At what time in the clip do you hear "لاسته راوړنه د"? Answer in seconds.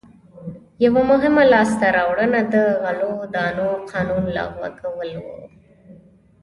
1.53-2.55